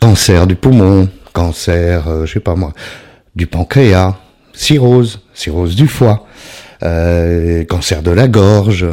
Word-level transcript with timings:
cancer 0.00 0.46
du 0.46 0.56
poumon, 0.56 1.08
cancer, 1.32 2.08
euh, 2.08 2.26
je 2.26 2.32
sais 2.32 2.40
pas 2.40 2.56
moi, 2.56 2.72
du 3.36 3.46
pancréas, 3.46 4.16
cirrhose, 4.52 5.20
cirrhose 5.34 5.76
du 5.76 5.86
foie, 5.86 6.26
euh, 6.82 7.64
cancer 7.64 8.02
de 8.02 8.10
la 8.10 8.26
gorge, 8.26 8.86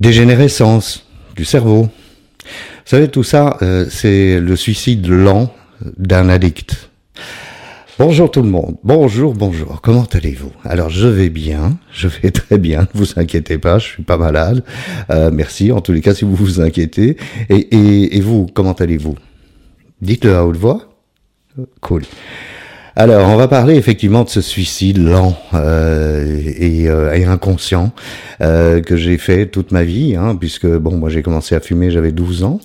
dégénérescence 0.00 1.06
du 1.36 1.44
cerveau. 1.44 1.88
Vous 2.42 2.90
savez, 2.90 3.08
tout 3.08 3.22
ça, 3.22 3.58
euh, 3.62 3.86
c'est 3.90 4.40
le 4.40 4.56
suicide 4.56 5.06
lent 5.06 5.52
d'un 5.96 6.28
addict. 6.28 6.90
Bonjour 7.96 8.28
tout 8.28 8.42
le 8.42 8.48
monde. 8.48 8.76
Bonjour, 8.82 9.34
bonjour. 9.34 9.80
Comment 9.80 10.06
allez-vous? 10.12 10.50
Alors 10.64 10.90
je 10.90 11.06
vais 11.06 11.28
bien, 11.28 11.78
je 11.92 12.08
vais 12.08 12.32
très 12.32 12.58
bien. 12.58 12.88
Ne 12.92 12.98
vous 12.98 13.06
inquiétez 13.16 13.56
pas, 13.58 13.78
je 13.78 13.84
suis 13.84 14.02
pas 14.02 14.16
malade. 14.16 14.64
Euh, 15.10 15.30
merci. 15.32 15.70
En 15.70 15.80
tous 15.80 15.92
les 15.92 16.00
cas, 16.00 16.12
si 16.12 16.24
vous 16.24 16.34
vous 16.34 16.60
inquiétez. 16.60 17.16
Et, 17.50 18.20
vous, 18.20 18.48
comment 18.52 18.72
allez-vous? 18.72 19.14
Dites-le 20.04 20.36
à 20.36 20.44
haute 20.44 20.58
voix. 20.58 20.80
Cool. 21.80 22.02
Alors, 22.94 23.30
on 23.30 23.36
va 23.36 23.48
parler 23.48 23.74
effectivement 23.76 24.22
de 24.22 24.28
ce 24.28 24.42
suicide 24.42 24.98
lent 24.98 25.34
euh, 25.54 26.42
et, 26.58 26.88
euh, 26.90 27.14
et, 27.14 27.24
inconscient 27.24 27.90
euh, 28.42 28.82
que 28.82 28.96
j'ai 28.96 29.16
fait 29.16 29.46
toute 29.46 29.72
ma 29.72 29.82
vie, 29.82 30.14
hein, 30.14 30.36
puisque 30.36 30.66
bon, 30.66 30.98
moi 30.98 31.08
j'ai 31.08 31.22
commencé 31.22 31.54
à 31.54 31.60
fumer, 31.60 31.90
j'avais 31.90 32.12
12 32.12 32.44
ans. 32.44 32.60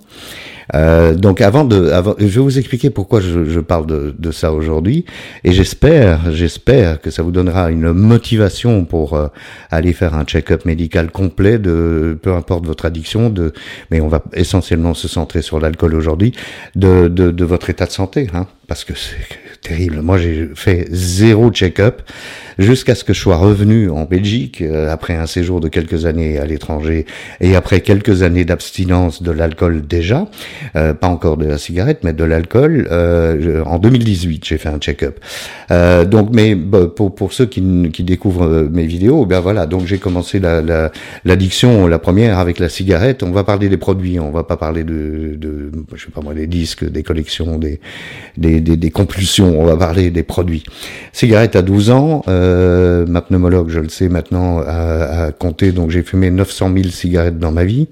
Euh, 0.75 1.15
donc 1.15 1.41
avant 1.41 1.65
de, 1.65 1.89
avant, 1.89 2.15
je 2.19 2.25
vais 2.25 2.41
vous 2.41 2.57
expliquer 2.59 2.89
pourquoi 2.89 3.21
je, 3.21 3.45
je 3.45 3.59
parle 3.59 3.85
de, 3.85 4.13
de 4.17 4.31
ça 4.31 4.53
aujourd'hui, 4.53 5.05
et 5.43 5.51
j'espère, 5.51 6.31
j'espère 6.31 7.01
que 7.01 7.09
ça 7.09 7.23
vous 7.23 7.31
donnera 7.31 7.71
une 7.71 7.91
motivation 7.91 8.85
pour 8.85 9.13
euh, 9.13 9.27
aller 9.71 9.93
faire 9.93 10.13
un 10.13 10.25
check-up 10.25 10.65
médical 10.65 11.11
complet 11.11 11.57
de, 11.57 12.17
peu 12.21 12.33
importe 12.33 12.65
votre 12.65 12.85
addiction, 12.85 13.29
de, 13.29 13.53
mais 13.91 14.01
on 14.01 14.07
va 14.07 14.23
essentiellement 14.33 14.93
se 14.93 15.07
centrer 15.07 15.41
sur 15.41 15.59
l'alcool 15.59 15.95
aujourd'hui, 15.95 16.33
de, 16.75 17.07
de, 17.07 17.31
de, 17.31 17.45
votre 17.45 17.69
état 17.69 17.85
de 17.85 17.91
santé, 17.91 18.27
hein, 18.33 18.45
parce 18.69 18.85
que 18.85 18.93
c'est 18.93 19.59
terrible. 19.61 20.01
Moi, 20.01 20.19
j'ai 20.19 20.47
fait 20.53 20.87
zéro 20.91 21.49
check-up 21.49 22.03
jusqu'à 22.59 22.93
ce 22.93 23.03
que 23.03 23.13
je 23.13 23.19
sois 23.19 23.37
revenu 23.37 23.89
en 23.89 24.05
Belgique 24.05 24.61
euh, 24.61 24.91
après 24.93 25.15
un 25.15 25.25
séjour 25.25 25.59
de 25.59 25.69
quelques 25.69 26.05
années 26.05 26.37
à 26.37 26.45
l'étranger 26.45 27.05
et 27.41 27.55
après 27.55 27.81
quelques 27.81 28.21
années 28.21 28.45
d'abstinence 28.45 29.23
de 29.23 29.31
l'alcool 29.31 29.87
déjà, 29.87 30.27
euh, 30.75 30.93
pas 30.93 31.07
encore 31.07 31.37
de 31.37 31.47
la 31.47 31.57
cigarette, 31.57 32.01
mais 32.03 32.13
de 32.13 32.23
l'alcool. 32.23 32.87
Euh, 32.91 33.63
en 33.65 33.79
2018, 33.79 34.45
j'ai 34.45 34.57
fait 34.59 34.69
un 34.69 34.77
check-up. 34.77 35.19
Euh, 35.71 36.05
donc, 36.05 36.29
mais 36.31 36.53
bah, 36.53 36.87
pour 36.95 37.15
pour 37.15 37.33
ceux 37.33 37.47
qui, 37.47 37.89
qui 37.91 38.03
découvrent 38.03 38.45
euh, 38.45 38.69
mes 38.71 38.85
vidéos, 38.85 39.25
ben 39.25 39.39
voilà. 39.39 39.65
Donc, 39.65 39.87
j'ai 39.87 39.97
commencé 39.97 40.39
la 40.39 40.91
l'addiction, 41.25 41.85
la, 41.85 41.89
la, 41.89 41.99
première 41.99 42.37
avec 42.37 42.59
la 42.59 42.69
cigarette. 42.69 43.23
On 43.23 43.31
va 43.31 43.43
parler 43.43 43.67
des 43.67 43.77
produits, 43.77 44.19
on 44.19 44.29
va 44.31 44.43
pas 44.43 44.57
parler 44.57 44.83
de, 44.83 45.35
de 45.35 45.71
je 45.95 46.05
sais 46.05 46.11
pas 46.11 46.21
moi, 46.21 46.35
des 46.35 46.47
disques, 46.47 46.87
des 46.87 47.01
collections, 47.01 47.57
des 47.57 47.79
des, 48.37 48.58
des, 48.59 48.77
des 48.77 48.91
compulsions. 48.91 49.59
On 49.59 49.65
va 49.65 49.75
parler 49.75 50.11
des 50.11 50.23
produits. 50.23 50.63
Cigarette 51.13 51.55
à 51.55 51.61
12 51.61 51.91
ans. 51.91 52.23
Euh, 52.27 53.05
ma 53.07 53.21
pneumologue, 53.21 53.69
je 53.69 53.79
le 53.79 53.89
sais 53.89 54.09
maintenant, 54.09 54.59
a, 54.59 55.25
a 55.25 55.31
compté. 55.31 55.71
Donc, 55.71 55.91
j'ai 55.91 56.03
fumé 56.03 56.31
900 56.31 56.71
000 56.75 56.89
cigarettes 56.89 57.39
dans 57.39 57.51
ma 57.51 57.65
vie. 57.65 57.87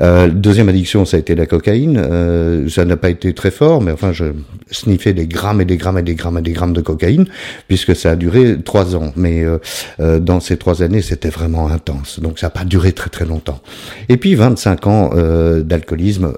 Euh, 0.00 0.28
deuxième 0.28 0.68
addiction, 0.68 1.04
ça 1.04 1.16
a 1.16 1.20
été 1.20 1.34
la 1.34 1.46
cocaïne. 1.46 1.98
Euh, 1.98 2.68
ça 2.68 2.84
n'a 2.84 2.96
pas 2.96 3.10
été 3.10 3.32
très 3.34 3.50
fort, 3.50 3.80
mais 3.82 3.92
enfin, 3.92 4.12
je 4.12 4.24
sniffais 4.70 5.12
des 5.12 5.26
grammes 5.26 5.60
et 5.60 5.64
des 5.64 5.76
grammes 5.76 5.98
et 5.98 6.02
des 6.02 6.14
grammes 6.14 6.38
et 6.38 6.42
des 6.42 6.52
grammes 6.52 6.72
de 6.72 6.80
cocaïne, 6.80 7.26
puisque 7.68 7.94
ça 7.94 8.12
a 8.12 8.16
duré 8.16 8.56
trois 8.62 8.96
ans. 8.96 9.12
Mais 9.16 9.42
euh, 9.42 9.58
euh, 10.00 10.18
dans 10.18 10.40
ces 10.40 10.56
trois 10.56 10.82
années, 10.82 11.02
c'était 11.02 11.30
vraiment 11.30 11.68
intense. 11.68 12.20
Donc, 12.20 12.38
ça 12.38 12.46
n'a 12.46 12.50
pas 12.50 12.64
duré 12.64 12.92
très 12.92 13.10
très 13.10 13.24
longtemps. 13.24 13.60
Et 14.08 14.16
puis, 14.16 14.34
25 14.34 14.86
ans 14.86 15.10
euh, 15.14 15.62
d'alcoolisme 15.62 16.32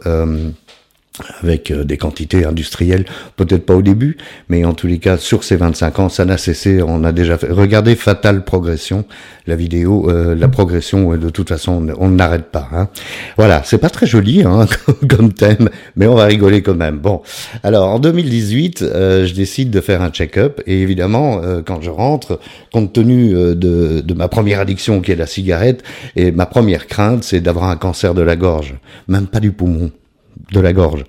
avec 1.42 1.70
euh, 1.70 1.84
des 1.84 1.96
quantités 1.96 2.44
industrielles, 2.44 3.04
peut-être 3.36 3.64
pas 3.64 3.74
au 3.74 3.82
début, 3.82 4.16
mais 4.48 4.64
en 4.64 4.74
tous 4.74 4.86
les 4.86 4.98
cas, 4.98 5.16
sur 5.16 5.44
ces 5.44 5.56
25 5.56 5.98
ans, 6.00 6.08
ça 6.08 6.24
n'a 6.24 6.38
cessé, 6.38 6.82
on 6.82 7.04
a 7.04 7.12
déjà 7.12 7.38
fait. 7.38 7.50
Regardez 7.50 7.94
Fatale 7.94 8.44
Progression, 8.44 9.04
la 9.46 9.56
vidéo, 9.56 10.10
euh, 10.10 10.34
la 10.34 10.48
progression, 10.48 11.16
de 11.16 11.30
toute 11.30 11.48
façon, 11.48 11.86
on 11.98 12.08
n'arrête 12.08 12.46
pas. 12.46 12.68
Hein. 12.72 12.88
Voilà, 13.36 13.62
c'est 13.64 13.78
pas 13.78 13.90
très 13.90 14.06
joli 14.06 14.42
hein, 14.42 14.66
comme 15.08 15.32
thème, 15.32 15.68
mais 15.96 16.06
on 16.06 16.14
va 16.14 16.24
rigoler 16.24 16.62
quand 16.62 16.74
même. 16.74 16.98
Bon, 16.98 17.22
alors 17.62 17.88
en 17.90 17.98
2018, 17.98 18.82
euh, 18.82 19.26
je 19.26 19.34
décide 19.34 19.70
de 19.70 19.80
faire 19.80 20.02
un 20.02 20.10
check-up, 20.10 20.60
et 20.66 20.82
évidemment, 20.82 21.40
euh, 21.42 21.62
quand 21.64 21.80
je 21.80 21.90
rentre, 21.90 22.40
compte 22.72 22.92
tenu 22.92 23.32
de, 23.34 23.54
de 24.00 24.14
ma 24.14 24.28
première 24.28 24.60
addiction 24.60 25.00
qui 25.00 25.12
est 25.12 25.16
la 25.16 25.26
cigarette, 25.26 25.82
et 26.16 26.32
ma 26.32 26.46
première 26.46 26.86
crainte, 26.86 27.22
c'est 27.22 27.40
d'avoir 27.40 27.66
un 27.66 27.76
cancer 27.76 28.14
de 28.14 28.22
la 28.22 28.36
gorge, 28.36 28.74
même 29.08 29.26
pas 29.26 29.40
du 29.40 29.52
poumon 29.52 29.90
de 30.52 30.60
la 30.60 30.72
gorge. 30.72 31.04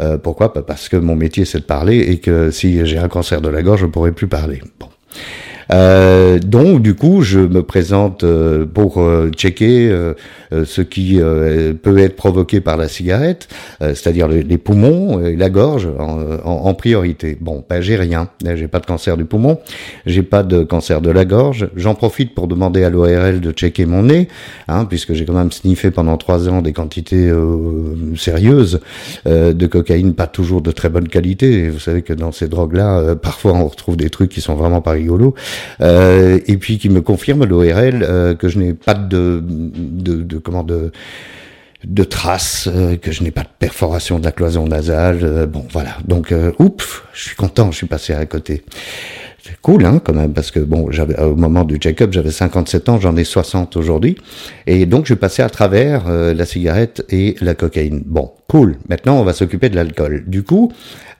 Euh, 0.00 0.18
pourquoi? 0.18 0.52
Parce 0.52 0.88
que 0.88 0.96
mon 0.96 1.16
métier 1.16 1.44
c'est 1.44 1.60
de 1.60 1.64
parler 1.64 1.98
et 1.98 2.18
que 2.18 2.50
si 2.50 2.84
j'ai 2.86 2.98
un 2.98 3.08
cancer 3.08 3.40
de 3.40 3.48
la 3.48 3.62
gorge, 3.62 3.80
je 3.80 3.86
ne 3.86 3.90
pourrai 3.90 4.12
plus 4.12 4.28
parler. 4.28 4.60
Euh, 5.70 6.38
donc 6.38 6.82
du 6.82 6.94
coup, 6.94 7.22
je 7.22 7.40
me 7.40 7.62
présente 7.62 8.24
euh, 8.24 8.64
pour 8.66 9.00
euh, 9.00 9.30
checker 9.30 9.90
euh, 9.90 10.14
ce 10.64 10.80
qui 10.80 11.20
peut 11.82 11.98
être 11.98 12.16
provoqué 12.16 12.62
par 12.62 12.78
la 12.78 12.88
cigarette, 12.88 13.48
c'est-à-dire 13.80 14.28
les, 14.28 14.56
poumons 14.56 15.22
et 15.22 15.36
la 15.36 15.50
gorge 15.50 15.86
en, 15.98 16.20
en, 16.42 16.68
en 16.68 16.74
priorité. 16.74 17.36
Bon, 17.38 17.62
ben 17.68 17.82
j'ai 17.82 17.96
rien, 17.96 18.30
j'ai 18.54 18.66
pas 18.66 18.80
de 18.80 18.86
cancer 18.86 19.18
du 19.18 19.26
poumon, 19.26 19.58
j'ai 20.06 20.22
pas 20.22 20.42
de 20.42 20.62
cancer 20.62 21.02
de 21.02 21.10
la 21.10 21.26
gorge. 21.26 21.68
J'en 21.76 21.94
profite 21.94 22.34
pour 22.34 22.48
demander 22.48 22.82
à 22.82 22.88
l'ORL 22.88 23.40
de 23.40 23.50
checker 23.50 23.84
mon 23.84 24.04
nez, 24.04 24.28
hein, 24.68 24.86
puisque 24.86 25.12
j'ai 25.12 25.26
quand 25.26 25.34
même 25.34 25.52
sniffé 25.52 25.90
pendant 25.90 26.16
trois 26.16 26.48
ans 26.48 26.62
des 26.62 26.72
quantités 26.72 27.30
sérieuses 28.16 28.80
de 29.26 29.66
cocaïne, 29.66 30.14
pas 30.14 30.28
toujours 30.28 30.62
de 30.62 30.70
très 30.70 30.88
bonne 30.88 31.08
qualité. 31.08 31.64
Et 31.64 31.68
vous 31.68 31.80
savez 31.80 32.00
que 32.00 32.14
dans 32.14 32.32
ces 32.32 32.48
drogues-là, 32.48 33.16
parfois 33.16 33.52
on 33.52 33.68
retrouve 33.68 33.98
des 33.98 34.08
trucs 34.08 34.30
qui 34.30 34.40
sont 34.40 34.54
vraiment 34.54 34.80
pas 34.80 34.92
rigolos. 34.92 35.34
Euh, 35.80 36.38
et 36.46 36.56
puis 36.56 36.78
qui 36.78 36.88
me 36.88 37.00
confirme 37.00 37.44
l'ORL 37.44 38.02
euh, 38.02 38.34
que 38.34 38.48
je 38.48 38.58
n'ai 38.58 38.74
pas 38.74 38.94
de, 38.94 39.42
de, 39.42 40.22
de, 40.22 40.38
comment 40.38 40.64
de 40.64 40.92
de 41.86 42.04
traces, 42.04 42.68
euh, 42.72 42.96
que 42.96 43.12
je 43.12 43.22
n'ai 43.22 43.30
pas 43.30 43.42
de 43.42 43.48
perforation 43.58 44.18
de 44.18 44.24
la 44.24 44.32
cloison 44.32 44.66
nasale. 44.66 45.20
Euh, 45.22 45.46
bon, 45.46 45.64
voilà. 45.70 45.96
Donc, 46.06 46.32
euh, 46.32 46.52
oups, 46.58 47.02
je 47.12 47.22
suis 47.22 47.36
content, 47.36 47.70
je 47.70 47.76
suis 47.76 47.86
passé 47.86 48.12
à 48.12 48.26
côté. 48.26 48.64
C'est 49.44 49.58
cool, 49.62 49.84
hein, 49.86 50.00
quand 50.04 50.12
même, 50.12 50.32
parce 50.32 50.50
que 50.50 50.60
bon, 50.60 50.90
j'avais 50.90 51.18
au 51.20 51.36
moment 51.36 51.64
du 51.64 51.76
check-up, 51.76 52.12
j'avais 52.12 52.32
57 52.32 52.88
ans, 52.88 53.00
j'en 53.00 53.16
ai 53.16 53.24
60 53.24 53.76
aujourd'hui, 53.76 54.16
et 54.66 54.84
donc 54.84 55.06
je 55.06 55.14
passais 55.14 55.42
à 55.42 55.48
travers 55.48 56.06
la 56.08 56.44
cigarette 56.44 57.06
et 57.08 57.34
la 57.40 57.54
cocaïne. 57.54 58.02
Bon, 58.04 58.32
cool. 58.48 58.78
Maintenant, 58.88 59.20
on 59.20 59.24
va 59.24 59.34
s'occuper 59.34 59.68
de 59.68 59.76
l'alcool. 59.76 60.24
Du 60.26 60.42
coup, 60.42 60.72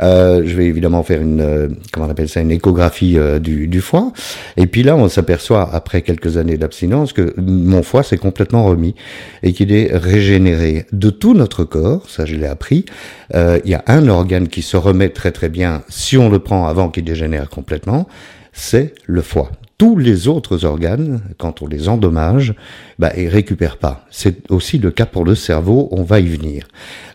euh, 0.03 0.43
je 0.47 0.57
vais 0.57 0.65
évidemment 0.65 1.03
faire 1.03 1.21
une, 1.21 1.43
euh, 1.43 1.69
comment 1.93 2.07
on 2.07 2.11
appelle 2.11 2.29
ça, 2.29 2.41
une 2.41 2.51
échographie 2.51 3.19
euh, 3.19 3.39
du, 3.39 3.69
du, 3.69 3.83
foie. 3.83 4.13
Et 4.57 4.67
puis 4.67 4.83
là, 4.83 4.97
on 4.97 5.09
s'aperçoit, 5.11 5.69
après 5.75 6.01
quelques 6.01 6.39
années 6.39 6.57
d'abstinence, 6.57 7.13
que 7.13 7.35
mon 7.39 7.83
foie 7.83 8.03
s'est 8.03 8.17
complètement 8.17 8.65
remis 8.65 8.95
et 9.43 9.53
qu'il 9.53 9.73
est 9.73 9.95
régénéré 9.95 10.87
de 10.93 11.11
tout 11.11 11.35
notre 11.35 11.65
corps. 11.65 12.09
Ça, 12.09 12.25
je 12.25 12.35
l'ai 12.35 12.47
appris. 12.47 12.87
Il 13.35 13.71
y 13.71 13.75
a 13.75 13.85
un 13.87 14.09
organe 14.09 14.49
qui 14.49 14.63
se 14.63 14.79
remet 14.79 15.11
très 15.11 15.33
très 15.33 15.51
bien 15.51 15.83
si 15.91 16.17
on 16.17 16.31
le 16.31 16.39
prend 16.39 16.67
avant 16.67 16.89
qu'il 16.89 17.05
dégénère 17.05 17.51
complètement. 17.51 18.09
C'est 18.53 18.95
le 19.07 19.21
foie 19.21 19.51
tous 19.79 19.97
les 19.97 20.27
autres 20.27 20.65
organes, 20.65 21.21
quand 21.39 21.63
on 21.63 21.67
les 21.69 21.89
endommage, 21.89 22.55
bah, 22.99 23.13
ils 23.17 23.29
récupèrent 23.29 23.79
pas. 23.79 24.05
C'est 24.11 24.51
aussi 24.51 24.79
le 24.79 24.91
cas 24.91 25.07
pour 25.07 25.25
le 25.25 25.37
cerveau, 25.37 25.89
on 25.93 26.03
va 26.03 26.19
y 26.19 26.27
venir. 26.27 26.67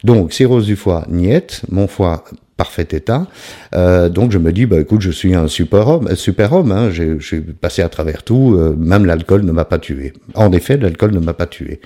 Donc, 0.06 0.32
cirrhose 0.32 0.66
du 0.66 0.78
foie, 0.78 1.06
niette, 1.10 1.62
mon 1.70 1.88
foie 1.88 2.24
parfait 2.56 2.88
état. 2.92 3.28
Euh, 3.76 4.10
donc 4.10 4.32
je 4.32 4.38
me 4.38 4.54
dis, 4.54 4.66
bah 4.66 4.80
écoute, 4.80 5.02
je 5.02 5.12
suis 5.12 5.36
un 5.36 5.48
super 5.48 5.88
homme, 5.88 6.16
super 6.16 6.54
homme. 6.54 6.72
Hein, 6.72 6.92
je 6.92 7.20
suis 7.20 7.42
passé 7.42 7.82
à 7.82 7.90
travers 7.90 8.24
tout. 8.24 8.56
Euh, 8.58 8.76
même 8.78 9.06
l'alcool 9.06 9.44
ne 9.44 9.52
m'a 9.52 9.66
pas 9.66 9.80
tué. 9.80 10.14
En 10.36 10.52
effet, 10.52 10.78
l'alcool 10.78 11.12
ne 11.12 11.20
m'a 11.20 11.34
pas 11.34 11.48
tué. 11.48 11.82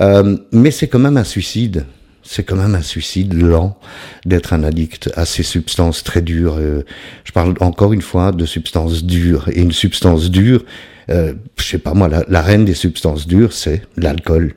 Euh, 0.00 0.36
mais 0.52 0.70
c'est 0.70 0.88
quand 0.88 0.98
même 0.98 1.16
un 1.16 1.24
suicide. 1.24 1.84
C'est 2.22 2.44
quand 2.44 2.56
même 2.56 2.74
un 2.74 2.82
suicide 2.82 3.34
lent 3.34 3.78
d'être 4.24 4.52
un 4.52 4.62
addict 4.62 5.10
à 5.16 5.24
ces 5.24 5.42
substances 5.42 6.04
très 6.04 6.22
dures. 6.22 6.56
Euh, 6.58 6.84
je 7.24 7.32
parle 7.32 7.54
encore 7.60 7.92
une 7.92 8.02
fois 8.02 8.32
de 8.32 8.46
substances 8.46 9.04
dures. 9.04 9.48
Et 9.52 9.60
une 9.60 9.72
substance 9.72 10.30
dure, 10.30 10.64
euh, 11.10 11.34
je 11.58 11.64
sais 11.64 11.78
pas 11.78 11.94
moi, 11.94 12.08
la, 12.08 12.24
la 12.28 12.42
reine 12.42 12.64
des 12.64 12.74
substances 12.74 13.26
dures, 13.26 13.52
c'est 13.52 13.82
l'alcool. 13.96 14.54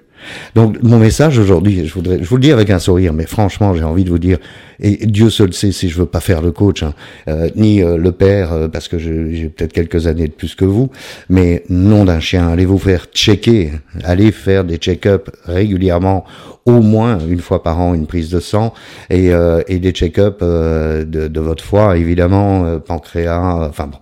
Donc 0.55 0.81
mon 0.81 0.99
message 0.99 1.39
aujourd'hui, 1.39 1.85
je 1.85 1.93
voudrais, 1.93 2.19
je 2.21 2.27
vous 2.27 2.35
le 2.37 2.41
dis 2.41 2.51
avec 2.51 2.69
un 2.69 2.79
sourire, 2.79 3.13
mais 3.13 3.25
franchement, 3.25 3.73
j'ai 3.75 3.83
envie 3.83 4.03
de 4.03 4.09
vous 4.09 4.19
dire, 4.19 4.37
et 4.79 5.05
Dieu 5.05 5.29
seul 5.29 5.53
sait 5.53 5.71
si 5.71 5.89
je 5.89 5.97
veux 5.97 6.05
pas 6.05 6.19
faire 6.19 6.41
le 6.41 6.51
coach, 6.51 6.83
hein, 6.83 6.93
euh, 7.27 7.49
ni 7.55 7.81
euh, 7.81 7.97
le 7.97 8.11
père, 8.11 8.53
euh, 8.53 8.67
parce 8.67 8.87
que 8.87 8.97
j'ai 8.97 9.49
peut-être 9.49 9.73
quelques 9.73 10.07
années 10.07 10.27
de 10.27 10.33
plus 10.33 10.55
que 10.55 10.65
vous, 10.65 10.89
mais 11.29 11.63
nom 11.69 12.05
d'un 12.05 12.19
chien, 12.19 12.47
allez 12.49 12.65
vous 12.65 12.79
faire 12.79 13.05
checker, 13.13 13.71
allez 14.03 14.31
faire 14.31 14.63
des 14.63 14.77
check-ups 14.77 15.31
régulièrement, 15.45 16.25
au 16.65 16.81
moins 16.81 17.19
une 17.19 17.39
fois 17.39 17.61
par 17.61 17.79
an, 17.79 17.93
une 17.93 18.07
prise 18.07 18.29
de 18.29 18.39
sang, 18.39 18.73
et, 19.09 19.31
euh, 19.31 19.61
et 19.67 19.79
des 19.79 19.91
check-ups 19.91 20.41
de, 20.41 21.27
de, 21.27 21.39
votre 21.39 21.63
foie, 21.63 21.97
évidemment, 21.97 22.79
pancréas, 22.79 23.67
enfin 23.69 23.87
bon 23.87 23.99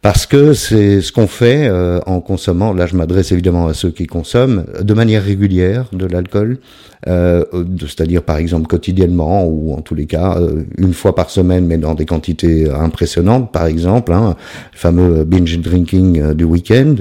Parce 0.00 0.26
que 0.26 0.52
c'est 0.52 1.00
ce 1.00 1.10
qu'on 1.10 1.26
fait 1.26 1.66
euh, 1.66 2.00
en 2.06 2.20
consommant, 2.20 2.72
là 2.72 2.86
je 2.86 2.94
m'adresse 2.94 3.32
évidemment 3.32 3.66
à 3.66 3.74
ceux 3.74 3.90
qui 3.90 4.06
consomment, 4.06 4.64
de 4.80 4.94
manière 4.94 5.24
régulière 5.24 5.86
de 5.92 6.06
l'alcool, 6.06 6.58
euh, 7.06 7.44
c'est-à-dire 7.80 8.22
par 8.22 8.38
exemple 8.38 8.66
quotidiennement 8.66 9.44
ou 9.44 9.72
en 9.72 9.80
tous 9.80 9.94
les 9.94 10.06
cas 10.06 10.36
euh, 10.38 10.64
une 10.78 10.92
fois 10.92 11.14
par 11.14 11.30
semaine 11.30 11.64
mais 11.64 11.78
dans 11.78 11.94
des 11.94 12.06
quantités 12.06 12.68
impressionnantes 12.68 13.52
par 13.52 13.66
exemple, 13.66 14.12
hein, 14.12 14.36
le 14.72 14.78
fameux 14.78 15.24
binge 15.24 15.58
drinking 15.60 16.20
euh, 16.20 16.34
du 16.34 16.44
week-end, 16.44 16.96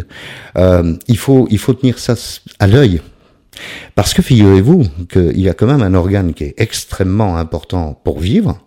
il, 1.08 1.18
faut, 1.18 1.48
il 1.50 1.58
faut 1.58 1.74
tenir 1.74 2.00
ça 2.00 2.16
à 2.60 2.68
l'œil. 2.68 3.02
Parce 3.96 4.14
que 4.14 4.22
figurez-vous 4.22 4.84
qu'il 5.10 5.40
y 5.40 5.50
a 5.50 5.54
quand 5.54 5.66
même 5.66 5.82
un 5.82 5.96
organe 5.96 6.34
qui 6.34 6.44
est 6.44 6.54
extrêmement 6.58 7.38
important 7.38 8.00
pour 8.04 8.20
vivre 8.20 8.60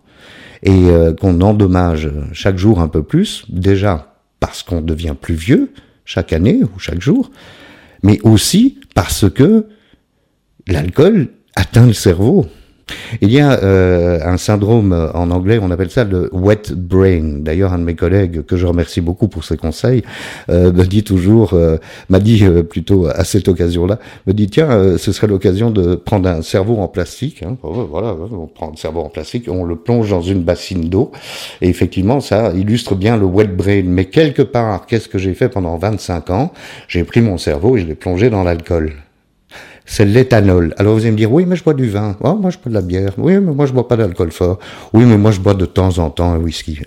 et 0.63 0.87
qu'on 1.19 1.39
endommage 1.41 2.11
chaque 2.33 2.57
jour 2.57 2.81
un 2.81 2.89
peu 2.89 3.01
plus, 3.01 3.45
déjà 3.49 4.10
parce 4.41 4.63
qu'on 4.63 4.81
devient 4.81 5.15
plus 5.19 5.35
vieux 5.35 5.71
chaque 6.03 6.33
année 6.33 6.61
ou 6.63 6.79
chaque 6.79 6.99
jour, 6.99 7.31
mais 8.03 8.19
aussi 8.23 8.81
parce 8.93 9.29
que 9.29 9.67
l'alcool 10.67 11.29
atteint 11.55 11.87
le 11.87 11.93
cerveau. 11.93 12.47
Il 13.21 13.31
y 13.31 13.39
a 13.39 13.63
euh, 13.63 14.19
un 14.23 14.37
syndrome 14.37 14.93
euh, 14.93 15.11
en 15.13 15.31
anglais, 15.31 15.59
on 15.61 15.71
appelle 15.71 15.89
ça 15.89 16.03
le 16.03 16.29
wet 16.33 16.73
brain. 16.75 17.39
D'ailleurs, 17.39 17.73
un 17.73 17.79
de 17.79 17.83
mes 17.83 17.95
collègues, 17.95 18.43
que 18.45 18.57
je 18.57 18.65
remercie 18.65 19.01
beaucoup 19.01 19.27
pour 19.27 19.43
ses 19.43 19.57
conseils, 19.57 20.03
euh, 20.49 20.71
me 20.71 20.83
dit 20.85 21.03
toujours, 21.03 21.53
m'a 22.09 22.19
dit 22.19 22.43
plutôt 22.69 23.07
à 23.07 23.23
cette 23.23 23.47
occasion-là, 23.47 23.99
me 24.27 24.33
dit 24.33 24.47
tiens, 24.47 24.97
ce 24.97 25.11
serait 25.11 25.27
l'occasion 25.27 25.71
de 25.71 25.95
prendre 25.95 26.29
un 26.29 26.41
cerveau 26.41 26.77
en 26.77 26.87
plastique. 26.87 27.43
Hein, 27.43 27.57
voilà, 27.61 28.15
on 28.31 28.47
prend 28.47 28.71
un 28.71 28.75
cerveau 28.75 29.01
en 29.01 29.09
plastique, 29.09 29.45
on 29.49 29.63
le 29.63 29.75
plonge 29.75 30.09
dans 30.09 30.21
une 30.21 30.43
bassine 30.43 30.89
d'eau, 30.89 31.11
et 31.61 31.69
effectivement, 31.69 32.19
ça 32.19 32.53
illustre 32.53 32.95
bien 32.95 33.17
le 33.17 33.25
wet 33.25 33.47
brain. 33.47 33.83
Mais 33.85 34.05
quelque 34.05 34.41
part, 34.41 34.85
qu'est-ce 34.85 35.07
que 35.07 35.17
j'ai 35.17 35.33
fait 35.33 35.49
pendant 35.49 35.77
25 35.77 36.29
ans? 36.29 36.51
J'ai 36.87 37.03
pris 37.03 37.21
mon 37.21 37.37
cerveau 37.37 37.77
et 37.77 37.81
je 37.81 37.87
l'ai 37.87 37.95
plongé 37.95 38.29
dans 38.29 38.43
l'alcool 38.43 38.93
c'est 39.91 40.05
l'éthanol. 40.05 40.73
Alors 40.77 40.93
vous 40.93 41.01
allez 41.01 41.11
me 41.11 41.17
dire, 41.17 41.29
oui, 41.33 41.45
mais 41.45 41.57
je 41.57 41.65
bois 41.65 41.73
du 41.73 41.89
vin. 41.89 42.15
Oh, 42.21 42.35
moi, 42.35 42.49
je 42.49 42.57
bois 42.57 42.69
de 42.69 42.73
la 42.75 42.81
bière. 42.81 43.11
Oui, 43.17 43.33
mais 43.33 43.53
moi, 43.53 43.65
je 43.65 43.73
bois 43.73 43.89
pas 43.89 43.97
d'alcool 43.97 44.31
fort. 44.31 44.57
Oui, 44.93 45.03
mais 45.03 45.17
moi, 45.17 45.31
je 45.31 45.41
bois 45.41 45.53
de 45.53 45.65
temps 45.65 45.99
en 45.99 46.09
temps 46.09 46.31
un 46.31 46.37
whisky. 46.37 46.79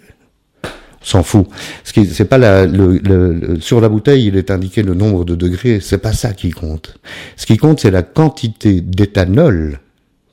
S'en 1.03 1.23
fout. 1.23 1.47
Ce 1.85 1.93
qui, 1.93 2.07
c'est 2.07 2.25
pas 2.25 2.39
la, 2.39 2.65
le, 2.65 3.61
sur 3.61 3.83
la 3.83 3.91
bouteille, 3.91 4.29
il 4.29 4.39
est 4.39 4.51
indiqué 4.51 4.83
le 4.83 4.95
nombre 4.95 5.27
de 5.27 5.35
degrés. 5.35 5.81
C'est 5.81 5.99
pas 5.99 6.15
ça 6.15 6.33
qui 6.33 6.49
compte. 6.49 6.97
Ce 7.37 7.45
qui 7.45 7.59
compte, 7.59 7.79
c'est 7.79 7.91
la 7.91 8.03
quantité 8.03 8.81
d'éthanol 8.81 9.81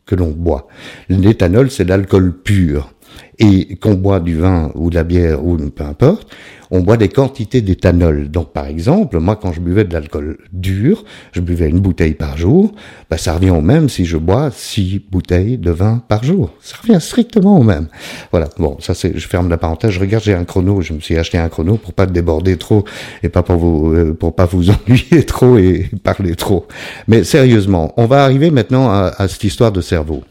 que 0.06 0.15
l'on 0.15 0.31
boit. 0.31 0.69
L'éthanol, 1.09 1.69
c'est 1.69 1.83
l'alcool 1.83 2.31
pur 2.31 2.94
et 3.39 3.75
qu'on 3.75 3.95
boit 3.95 4.19
du 4.19 4.37
vin 4.37 4.71
ou 4.75 4.89
de 4.89 4.95
la 4.95 5.03
bière 5.03 5.43
ou 5.45 5.57
peu 5.57 5.83
importe, 5.83 6.27
on 6.71 6.79
boit 6.79 6.95
des 6.95 7.09
quantités 7.09 7.61
d'éthanol. 7.61 8.29
Donc 8.29 8.53
par 8.53 8.65
exemple, 8.65 9.19
moi 9.19 9.35
quand 9.35 9.51
je 9.51 9.59
buvais 9.59 9.83
de 9.83 9.93
l'alcool 9.93 10.37
dur, 10.53 11.03
je 11.33 11.41
buvais 11.41 11.69
une 11.69 11.79
bouteille 11.79 12.13
par 12.13 12.37
jour, 12.37 12.71
bah, 13.09 13.17
ça 13.17 13.33
revient 13.33 13.49
au 13.49 13.61
même 13.61 13.89
si 13.89 14.05
je 14.05 14.17
bois 14.17 14.49
six 14.51 15.01
bouteilles 15.11 15.57
de 15.57 15.71
vin 15.71 16.01
par 16.07 16.23
jour. 16.23 16.51
Ça 16.61 16.77
revient 16.81 17.01
strictement 17.01 17.59
au 17.59 17.63
même. 17.63 17.87
Voilà, 18.31 18.47
bon, 18.57 18.77
ça 18.79 18.93
c'est, 18.93 19.17
je 19.17 19.27
ferme 19.27 19.49
la 19.49 19.57
parenthèse, 19.57 19.91
je 19.91 19.99
regarde, 19.99 20.23
j'ai 20.23 20.33
un 20.33 20.45
chrono, 20.45 20.81
je 20.81 20.93
me 20.93 21.01
suis 21.01 21.17
acheté 21.17 21.37
un 21.37 21.49
chrono 21.49 21.75
pour 21.75 21.93
pas 21.93 22.05
déborder 22.05 22.57
trop 22.57 22.85
et 23.21 23.29
pas 23.29 23.43
pour 23.43 23.57
vous, 23.57 23.93
euh, 23.93 24.13
pour 24.13 24.35
pas 24.35 24.45
vous 24.45 24.69
ennuyer 24.87 25.25
trop 25.25 25.57
et 25.57 25.89
parler 26.03 26.35
trop. 26.35 26.67
Mais 27.07 27.23
sérieusement, 27.23 27.93
on 27.97 28.05
va 28.05 28.23
arriver 28.23 28.49
maintenant 28.49 28.89
à 28.91 29.27
cette 29.27 29.43
histoire 29.43 29.71
de 29.71 29.81
cerveau. 29.81 30.23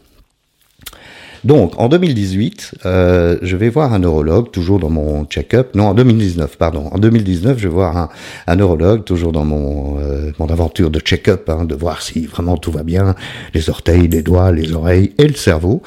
Donc, 1.43 1.73
en 1.79 1.89
2018, 1.89 2.75
euh, 2.85 3.37
je 3.41 3.57
vais 3.57 3.69
voir 3.69 3.93
un 3.93 3.99
neurologue, 3.99 4.51
toujours 4.51 4.79
dans 4.79 4.89
mon 4.89 5.25
check-up. 5.25 5.73
Non, 5.73 5.87
en 5.87 5.93
2019, 5.95 6.57
pardon. 6.57 6.87
En 6.91 6.99
2019, 6.99 7.57
je 7.57 7.67
vais 7.67 7.73
voir 7.73 7.97
un, 7.97 8.09
un 8.45 8.55
neurologue, 8.55 9.03
toujours 9.03 9.31
dans 9.31 9.43
mon, 9.43 9.99
euh, 9.99 10.31
mon 10.37 10.47
aventure 10.47 10.91
de 10.91 10.99
check-up, 10.99 11.49
hein, 11.49 11.65
de 11.65 11.73
voir 11.73 12.03
si 12.03 12.27
vraiment 12.27 12.57
tout 12.57 12.71
va 12.71 12.83
bien, 12.83 13.15
les 13.55 13.69
orteils, 13.71 14.07
les 14.07 14.21
doigts, 14.21 14.51
les 14.51 14.73
oreilles 14.73 15.13
et 15.17 15.27
le 15.27 15.33
cerveau. 15.33 15.81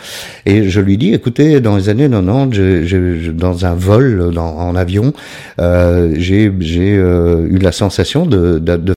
Et 0.45 0.69
je 0.69 0.81
lui 0.81 0.99
dis, 0.99 1.15
écoutez, 1.15 1.61
dans 1.61 1.77
les 1.77 1.89
années 1.89 2.09
90, 2.11 2.85
j'ai, 2.85 3.33
dans 3.33 3.65
un 3.65 3.75
vol 3.75 4.33
dans, 4.35 4.57
en 4.57 4.75
avion, 4.75 5.13
euh, 5.61 6.15
j'ai, 6.17 6.53
j'ai 6.59 6.97
euh, 6.97 7.47
eu 7.49 7.59
la 7.59 7.73
sensation 7.73 8.27
de, 8.27 8.59
de, 8.59 8.77
de 8.77 8.93